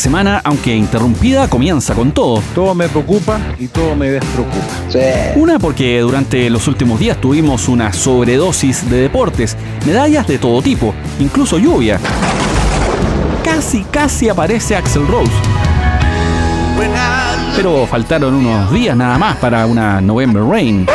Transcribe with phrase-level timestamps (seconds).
[0.00, 2.42] Semana, aunque interrumpida, comienza con todo.
[2.54, 4.66] Todo me preocupa y todo me despreocupa.
[5.36, 10.94] Una porque durante los últimos días tuvimos una sobredosis de deportes, medallas de todo tipo,
[11.20, 12.00] incluso lluvia.
[13.44, 15.30] Casi, casi aparece Axel Rose.
[17.54, 20.86] Pero faltaron unos días nada más para una November Rain.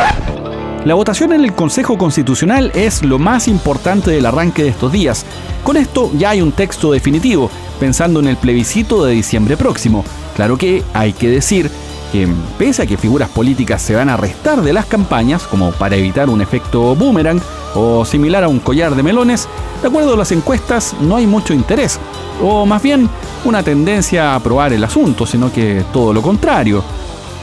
[0.86, 5.26] La votación en el Consejo Constitucional es lo más importante del arranque de estos días.
[5.64, 7.50] Con esto ya hay un texto definitivo,
[7.80, 10.06] pensando en el plebiscito de diciembre próximo.
[10.36, 11.72] Claro que hay que decir
[12.12, 15.96] que pese a que figuras políticas se van a restar de las campañas, como para
[15.96, 17.42] evitar un efecto boomerang
[17.74, 19.48] o similar a un collar de melones,
[19.82, 22.00] de acuerdo a las encuestas no hay mucho interés,
[22.44, 23.10] o más bien
[23.44, 26.84] una tendencia a aprobar el asunto, sino que todo lo contrario.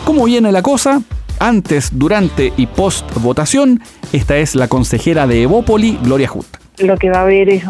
[0.04, 1.02] ¿Cómo viene la cosa?
[1.42, 3.80] Antes, durante y post votación,
[4.12, 6.46] esta es la consejera de Evópoli, Gloria Hut
[6.78, 7.64] lo que va a haber es,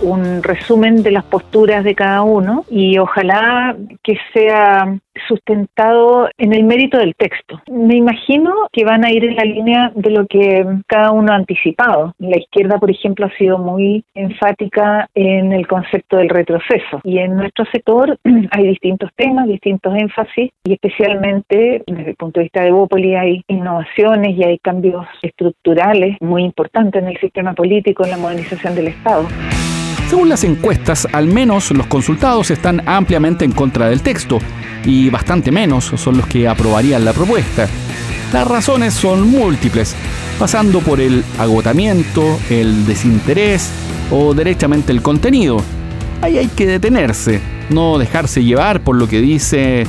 [0.00, 6.64] un resumen de las posturas de cada uno y ojalá que sea sustentado en el
[6.64, 7.60] mérito del texto.
[7.70, 11.36] Me imagino que van a ir en la línea de lo que cada uno ha
[11.36, 12.14] anticipado.
[12.18, 17.36] La izquierda, por ejemplo, ha sido muy enfática en el concepto del retroceso y en
[17.36, 18.18] nuestro sector
[18.50, 23.42] hay distintos temas, distintos énfasis y especialmente desde el punto de vista de Bópoli hay
[23.48, 28.88] innovaciones y hay cambios estructurales muy importantes en el sistema político, en la modernización del
[28.88, 29.26] Estado.
[30.08, 34.38] Según las encuestas, al menos los consultados están ampliamente en contra del texto
[34.84, 37.68] y bastante menos son los que aprobarían la propuesta.
[38.32, 39.96] Las razones son múltiples,
[40.38, 43.70] pasando por el agotamiento, el desinterés
[44.12, 45.56] o derechamente el contenido.
[46.22, 49.86] Ahí hay que detenerse, no dejarse llevar por lo que dice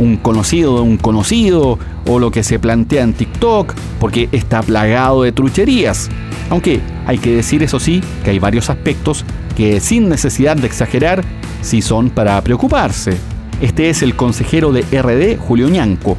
[0.00, 5.22] un conocido de un conocido o lo que se plantea en TikTok, porque está plagado
[5.22, 6.08] de trucherías.
[6.48, 9.24] Aunque hay que decir eso sí que hay varios aspectos
[9.60, 11.20] que sin necesidad de exagerar
[11.60, 13.12] sí son para preocuparse.
[13.60, 16.16] Este es el consejero de RD, Julio Ñanco.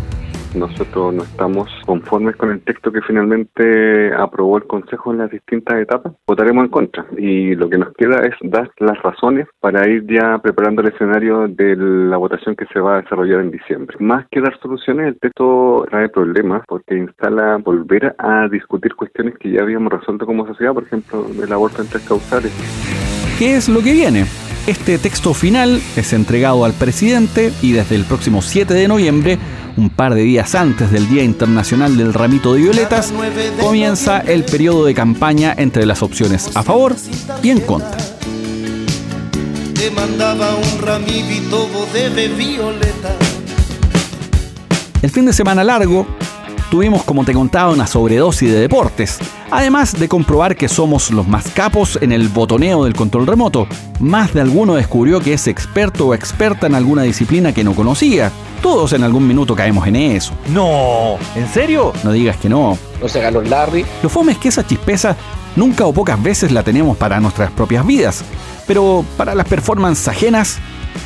[0.54, 5.80] Nosotros no estamos conformes con el texto que finalmente aprobó el Consejo en las distintas
[5.82, 6.14] etapas.
[6.28, 10.38] Votaremos en contra y lo que nos queda es dar las razones para ir ya
[10.38, 13.98] preparando el escenario de la votación que se va a desarrollar en diciembre.
[14.00, 19.50] Más que dar soluciones, el texto trae problemas porque instala volver a discutir cuestiones que
[19.50, 23.01] ya habíamos resuelto como sociedad, por ejemplo, el aborto en tres causales.
[23.42, 24.28] ¿Qué es lo que viene?
[24.68, 29.40] Este texto final es entregado al presidente y desde el próximo 7 de noviembre,
[29.78, 33.12] un par de días antes del Día Internacional del Ramito de Violetas,
[33.60, 36.96] comienza el periodo de campaña entre las opciones a favor
[37.42, 37.98] y en contra.
[45.02, 46.06] El fin de semana largo
[46.70, 49.18] tuvimos, como te contaba, una sobredosis de deportes.
[49.52, 53.68] Además de comprobar que somos los más capos en el botoneo del control remoto,
[54.00, 58.32] más de alguno descubrió que es experto o experta en alguna disciplina que no conocía.
[58.62, 60.32] Todos en algún minuto caemos en eso.
[60.54, 61.92] No, ¿en serio?
[62.06, 62.78] No digas que no.
[63.02, 63.86] No se ganó Larry.
[64.02, 65.18] Lo fome es que esa chispeza
[65.58, 68.24] nunca o pocas veces la tenemos para nuestras propias vidas,
[68.66, 70.60] pero para las performances ajenas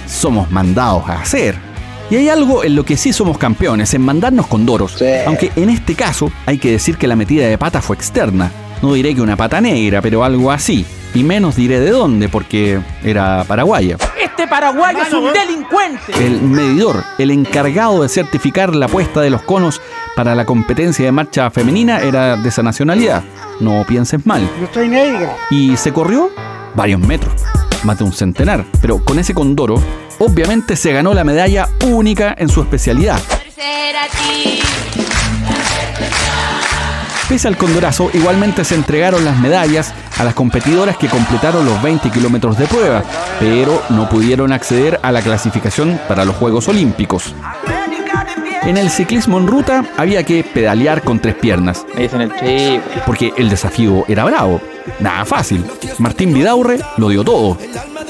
[0.07, 1.64] somos mandados a hacer.
[2.09, 5.01] Y hay algo en lo que sí somos campeones, en mandarnos con doros.
[5.25, 8.51] Aunque en este caso hay que decir que la metida de pata fue externa.
[8.81, 10.85] No diré que una pata negra, pero algo así.
[11.15, 13.97] Y menos diré de dónde, porque era paraguaya.
[14.21, 16.11] Este paraguayo es un delincuente.
[16.19, 19.81] El medidor, el encargado de certificar la puesta de los conos
[20.15, 23.23] para la competencia de marcha femenina, era de esa nacionalidad.
[23.61, 24.47] No pienses mal.
[24.59, 25.35] Yo estoy negra.
[25.49, 26.29] Y se corrió
[26.75, 27.33] varios metros,
[27.83, 28.65] más de un centenar.
[28.81, 29.81] Pero con ese condoro
[30.19, 33.19] obviamente se ganó la medalla única en su especialidad.
[37.29, 42.11] Pese al condorazo, igualmente se entregaron las medallas a las competidoras que completaron los 20
[42.11, 43.03] kilómetros de prueba,
[43.39, 47.33] pero no pudieron acceder a la clasificación para los Juegos Olímpicos.
[48.65, 51.85] En el ciclismo en ruta había que pedalear con tres piernas.
[53.05, 54.61] Porque el desafío era bravo.
[54.99, 55.65] Nada fácil.
[55.99, 57.57] Martín Vidaurre lo dio todo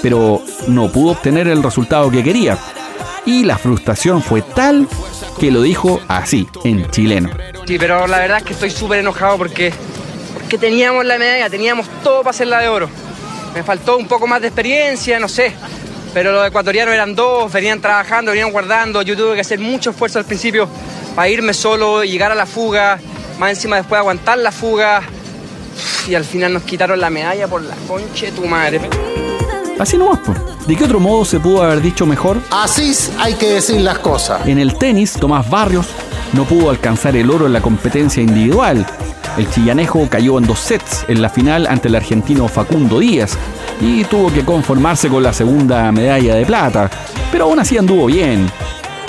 [0.05, 2.59] pero no pudo obtener el resultado que quería.
[3.25, 4.87] Y la frustración fue tal
[5.39, 7.31] que lo dijo así, en chileno.
[7.65, 9.73] Sí, pero la verdad es que estoy súper enojado porque,
[10.33, 12.87] porque teníamos la medalla, teníamos todo para hacerla de oro.
[13.55, 15.55] Me faltó un poco más de experiencia, no sé.
[16.15, 19.01] Pero los ecuatorianos eran dos, venían trabajando, venían guardando.
[19.01, 20.65] Yo tuve que hacer mucho esfuerzo al principio
[21.13, 22.97] para irme solo, llegar a la fuga,
[23.37, 25.01] más encima después aguantar la fuga.
[26.07, 28.79] y al final nos quitaron la medalla por la concha de tu madre.
[29.77, 30.37] Así nomás, pues.
[30.65, 32.37] ¿De qué otro modo se pudo haber dicho mejor?
[32.49, 34.47] Así hay que decir las cosas.
[34.47, 35.87] En el tenis, Tomás Barrios
[36.31, 38.85] no pudo alcanzar el oro en la competencia individual.
[39.37, 43.37] El chillanejo cayó en dos sets en la final ante el argentino Facundo Díaz
[43.81, 46.89] y tuvo que conformarse con la segunda medalla de plata,
[47.31, 48.49] pero aún así anduvo bien.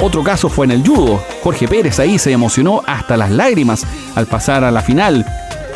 [0.00, 1.22] Otro caso fue en el judo.
[1.42, 3.86] Jorge Pérez ahí se emocionó hasta las lágrimas
[4.16, 5.24] al pasar a la final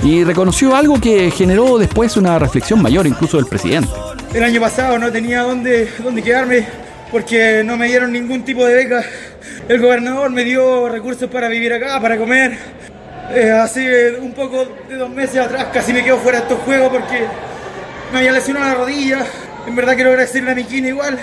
[0.03, 3.89] y reconoció algo que generó después una reflexión mayor incluso del presidente.
[4.35, 6.67] El año pasado no tenía dónde, dónde quedarme
[7.13, 9.05] porque no me dieron ningún tipo de beca.
[9.69, 12.59] El gobernador me dio recursos para vivir acá, para comer.
[13.33, 16.89] Eh, hace un poco de dos meses atrás casi me quedo fuera de estos juegos
[16.89, 17.27] porque
[18.13, 19.25] me había lesionado la rodilla.
[19.69, 21.17] En verdad quiero agradecerle a mi quina igual,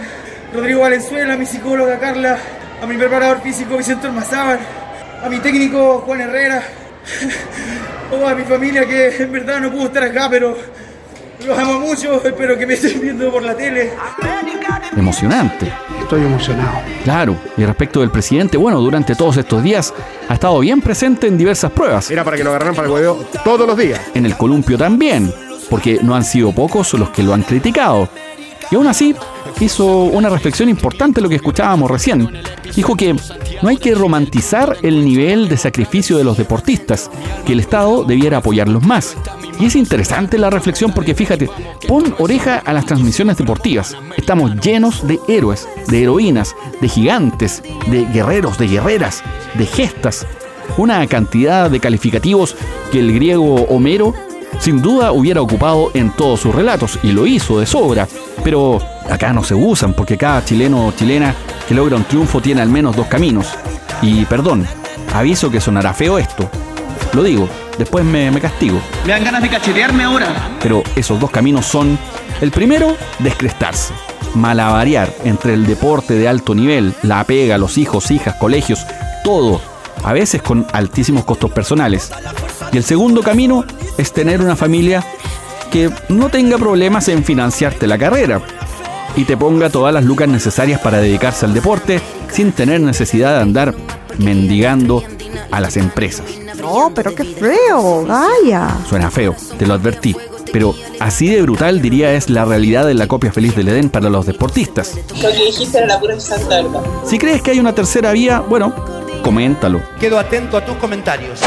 [0.53, 2.37] Rodrigo Valenzuela, a mi psicóloga Carla,
[2.81, 4.59] a mi preparador físico Vicente Ormazábal,
[5.21, 6.63] a mi técnico Juan Herrera,
[8.11, 10.55] o a mi familia que en verdad no pudo estar acá, pero
[11.47, 13.93] los amo mucho, espero que me estén viendo por la tele.
[14.95, 15.71] Emocionante.
[16.01, 16.79] Estoy emocionado.
[17.03, 19.93] Claro, y respecto del presidente, bueno, durante todos estos días
[20.27, 22.11] ha estado bien presente en diversas pruebas.
[22.11, 23.99] Era para que lo agarraran para el huevo todos los días.
[24.13, 25.33] En el columpio también,
[25.69, 28.09] porque no han sido pocos los que lo han criticado.
[28.71, 29.15] Y aún así,
[29.59, 32.29] hizo una reflexión importante lo que escuchábamos recién.
[32.75, 33.15] Dijo que
[33.61, 37.09] no hay que romantizar el nivel de sacrificio de los deportistas,
[37.45, 39.17] que el Estado debiera apoyarlos más.
[39.59, 41.49] Y es interesante la reflexión porque fíjate,
[41.87, 43.95] pon oreja a las transmisiones deportivas.
[44.15, 49.23] Estamos llenos de héroes, de heroínas, de gigantes, de guerreros, de guerreras,
[49.55, 50.27] de gestas.
[50.77, 52.55] Una cantidad de calificativos
[52.91, 54.13] que el griego Homero
[54.59, 58.07] sin duda hubiera ocupado en todos sus relatos y lo hizo de sobra.
[58.43, 58.79] Pero
[59.09, 61.35] acá no se usan porque cada chileno o chilena
[61.67, 63.47] que logra un triunfo tiene al menos dos caminos.
[64.01, 64.65] Y perdón,
[65.13, 66.49] aviso que sonará feo esto.
[67.13, 67.47] Lo digo,
[67.77, 68.79] después me, me castigo.
[69.05, 70.57] Me dan ganas de cachetearme ahora.
[70.61, 71.97] Pero esos dos caminos son,
[72.41, 73.93] el primero, descrestarse,
[74.35, 78.85] malabarear entre el deporte de alto nivel, la pega, los hijos, hijas, colegios,
[79.23, 79.61] todo,
[80.03, 82.11] a veces con altísimos costos personales.
[82.71, 83.65] Y el segundo camino
[83.97, 85.05] es tener una familia
[85.71, 88.41] que no tenga problemas en financiarte la carrera
[89.15, 91.99] y te ponga todas las lucas necesarias para dedicarse al deporte
[92.31, 93.75] sin tener necesidad de andar
[94.19, 95.03] mendigando
[95.51, 96.25] a las empresas.
[96.59, 98.77] No, pero qué feo, vaya.
[98.87, 100.15] Suena feo, te lo advertí.
[100.51, 104.09] Pero así de brutal diría es la realidad de la copia feliz del Edén para
[104.09, 104.95] los deportistas.
[105.21, 106.81] Lo que dijiste era la pura santa verdad.
[107.05, 108.73] Si crees que hay una tercera vía, bueno,
[109.23, 109.81] coméntalo.
[109.99, 111.41] Quedo atento a tus comentarios.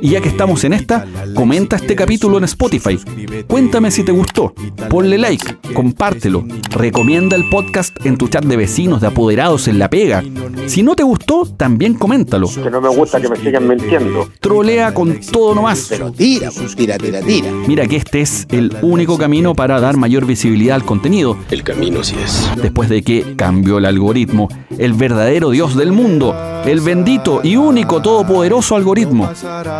[0.00, 2.98] Y ya que estamos en esta, comenta este capítulo en Spotify.
[3.46, 4.54] Cuéntame si te gustó.
[4.88, 6.44] Ponle like, compártelo.
[6.70, 10.22] Recomienda el podcast en tu chat de vecinos, de apoderados, en la pega.
[10.66, 12.48] Si no te gustó, también coméntalo.
[12.48, 14.28] Que no me gusta que me sigan mintiendo.
[14.40, 15.92] Trolea con todo nomás.
[16.16, 17.50] Tira, pues, tira, tira, tira.
[17.66, 21.36] Mira que este es el único camino para dar mayor visibilidad al contenido.
[21.50, 22.50] El camino sí es.
[22.60, 24.48] Después de que cambió el algoritmo,
[24.78, 26.34] el verdadero Dios del mundo,
[26.64, 29.28] el bendito y único todopoderoso algoritmo.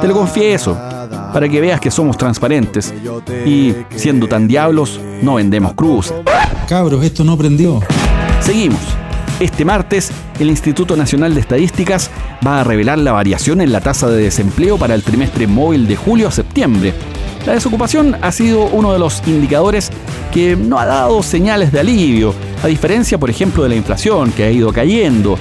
[0.00, 0.76] Te lo confieso,
[1.32, 2.92] para que veas que somos transparentes.
[3.46, 6.12] Y siendo tan diablos, no vendemos cruz.
[6.68, 7.80] Cabros, esto no prendió.
[8.40, 8.80] Seguimos.
[9.40, 12.10] Este martes, el Instituto Nacional de Estadísticas
[12.46, 15.96] va a revelar la variación en la tasa de desempleo para el trimestre móvil de
[15.96, 16.94] julio a septiembre.
[17.46, 19.90] La desocupación ha sido uno de los indicadores
[20.32, 24.44] que no ha dado señales de alivio, a diferencia, por ejemplo, de la inflación que
[24.44, 25.36] ha ido cayendo.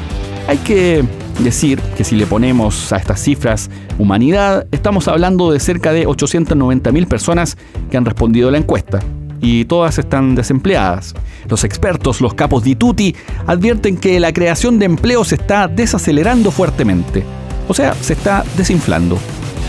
[0.48, 1.06] Hay que
[1.40, 7.08] decir que si le ponemos a estas cifras humanidad, estamos hablando de cerca de 890.000
[7.08, 7.58] personas
[7.90, 9.00] que han respondido a la encuesta.
[9.42, 11.16] Y todas están desempleadas.
[11.50, 13.16] Los expertos, los capos di tutti,
[13.48, 17.24] advierten que la creación de empleo se está desacelerando fuertemente.
[17.68, 19.18] O sea, se está desinflando.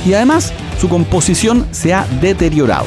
[0.07, 2.87] Y además, su composición se ha deteriorado.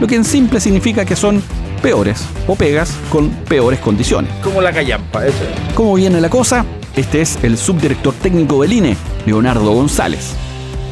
[0.00, 1.42] Lo que en simple significa que son
[1.82, 4.32] peores o pegas con peores condiciones.
[4.42, 5.44] Como la callampa, eso.
[5.74, 6.64] ¿Cómo viene la cosa?
[6.96, 8.96] Este es el subdirector técnico del INE,
[9.26, 10.34] Leonardo González.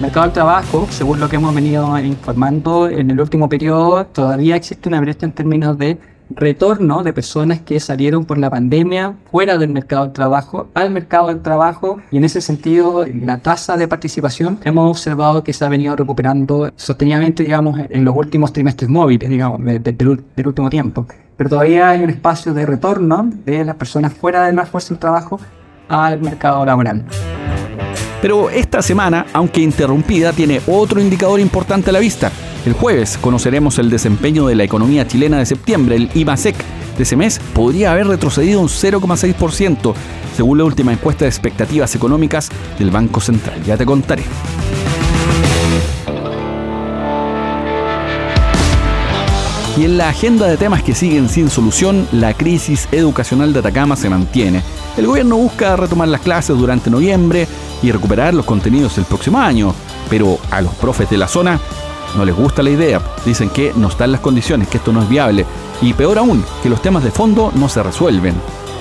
[0.00, 4.88] Mercado del trabajo, según lo que hemos venido informando en el último periodo, todavía existe
[4.88, 5.98] una brecha en términos de
[6.30, 11.26] retorno de personas que salieron por la pandemia fuera del mercado del trabajo al mercado
[11.26, 15.68] del trabajo y en ese sentido la tasa de participación hemos observado que se ha
[15.68, 20.70] venido recuperando sostenidamente digamos en los últimos trimestres móviles digamos de- de- del, del último
[20.70, 21.04] tiempo
[21.36, 25.00] pero todavía hay un espacio de retorno de las personas fuera de la fuerza del
[25.00, 25.40] trabajo
[25.90, 27.04] al mercado laboral.
[28.22, 32.30] Pero esta semana, aunque interrumpida, tiene otro indicador importante a la vista.
[32.64, 36.54] El jueves conoceremos el desempeño de la economía chilena de septiembre, el IMASEC.
[36.96, 39.94] De ese mes podría haber retrocedido un 0,6%,
[40.36, 43.62] según la última encuesta de expectativas económicas del Banco Central.
[43.64, 44.22] Ya te contaré.
[49.78, 53.96] Y en la agenda de temas que siguen sin solución, la crisis educacional de Atacama
[53.96, 54.62] se mantiene.
[54.96, 57.46] El gobierno busca retomar las clases durante noviembre
[57.82, 59.74] y recuperar los contenidos el próximo año,
[60.08, 61.60] pero a los profes de la zona
[62.16, 63.00] no les gusta la idea.
[63.24, 65.46] Dicen que no están las condiciones, que esto no es viable.
[65.80, 68.34] Y peor aún, que los temas de fondo no se resuelven.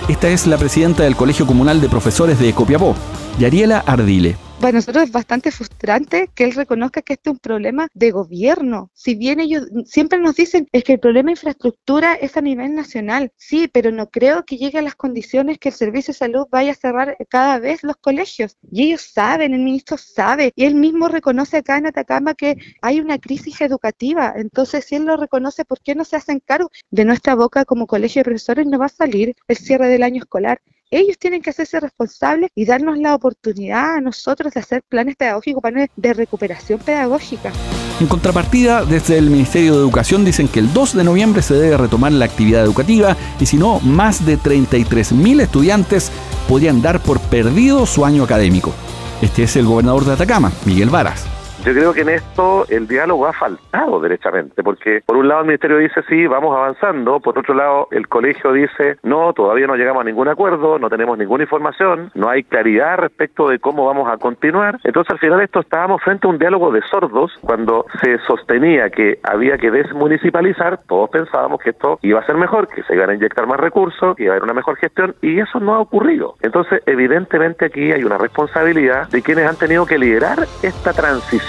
[0.08, 2.96] Esta es la presidenta del Colegio Comunal de Profesores de Copiapó,
[3.38, 7.88] Yariela Ardile para nosotros es bastante frustrante que él reconozca que este es un problema
[7.94, 8.92] de gobierno.
[8.94, 12.76] Si bien ellos siempre nos dicen es que el problema de infraestructura es a nivel
[12.76, 16.46] nacional, sí, pero no creo que llegue a las condiciones que el Servicio de Salud
[16.52, 18.58] vaya a cerrar cada vez los colegios.
[18.70, 23.00] Y ellos saben, el ministro sabe, y él mismo reconoce acá en Atacama que hay
[23.00, 24.34] una crisis educativa.
[24.36, 26.70] Entonces, si él lo reconoce, ¿por qué no se hacen cargo?
[26.92, 30.20] De nuestra boca como colegio de profesores no va a salir el cierre del año
[30.20, 35.16] escolar ellos tienen que hacerse responsables y darnos la oportunidad a nosotros de hacer planes
[35.16, 37.52] pedagógicos, planes de recuperación pedagógica.
[38.00, 41.78] En contrapartida, desde el Ministerio de Educación dicen que el 2 de noviembre se debe
[41.78, 46.12] retomar la actividad educativa y si no, más de 33.000 estudiantes
[46.48, 48.74] podrían dar por perdido su año académico.
[49.22, 51.39] Este es el gobernador de Atacama, Miguel Varas.
[51.66, 55.48] Yo creo que en esto el diálogo ha faltado derechamente, porque por un lado el
[55.48, 60.02] Ministerio dice sí, vamos avanzando, por otro lado el colegio dice no, todavía no llegamos
[60.02, 64.18] a ningún acuerdo, no tenemos ninguna información, no hay claridad respecto de cómo vamos a
[64.18, 64.80] continuar.
[64.86, 69.20] Entonces al final esto estábamos frente a un diálogo de sordos cuando se sostenía que
[69.24, 73.16] había que desmunicipalizar, todos pensábamos que esto iba a ser mejor, que se iban a
[73.16, 76.36] inyectar más recursos, que iba a haber una mejor gestión y eso no ha ocurrido.
[76.42, 81.49] Entonces evidentemente aquí hay una responsabilidad de quienes han tenido que liderar esta transición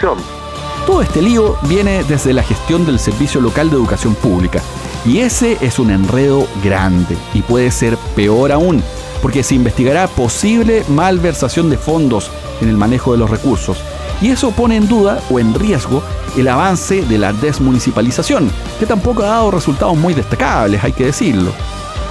[0.86, 4.62] todo este lío viene desde la gestión del Servicio Local de Educación Pública.
[5.04, 8.82] Y ese es un enredo grande y puede ser peor aún,
[9.20, 12.30] porque se investigará posible malversación de fondos
[12.62, 13.78] en el manejo de los recursos.
[14.22, 16.02] Y eso pone en duda o en riesgo
[16.36, 21.52] el avance de la desmunicipalización, que tampoco ha dado resultados muy destacables, hay que decirlo.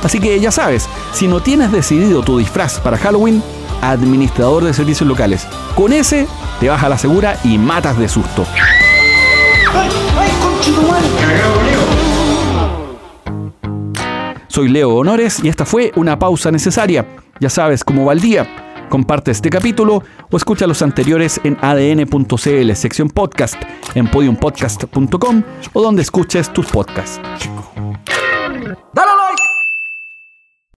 [0.03, 3.41] Así que ya sabes, si no tienes decidido tu disfraz para Halloween,
[3.81, 5.47] administrador de servicios locales.
[5.75, 6.27] Con ese
[6.59, 8.45] te vas a la segura y matas de susto.
[14.47, 17.05] Soy Leo Honores y esta fue una pausa necesaria.
[17.39, 18.47] Ya sabes cómo va el día.
[18.89, 23.55] Comparte este capítulo o escucha los anteriores en adn.cl, sección podcast,
[23.93, 25.43] en podiumpodcast.com
[25.73, 27.21] o donde escuches tus podcasts.